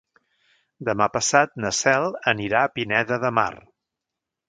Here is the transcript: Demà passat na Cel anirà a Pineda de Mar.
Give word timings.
Demà 0.87 1.07
passat 1.17 1.53
na 1.65 1.73
Cel 1.81 2.09
anirà 2.35 2.65
a 2.65 2.75
Pineda 2.79 3.25
de 3.27 3.35
Mar. 3.43 3.51